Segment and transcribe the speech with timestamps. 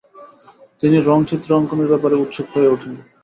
[0.83, 2.93] তিনি রঙচিত্র অঙ্কনের ব্যাপারে উৎসুক হয়ে ওঠেন।